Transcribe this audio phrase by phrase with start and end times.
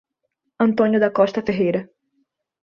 [0.59, 1.87] Antônio da Costa Ferreira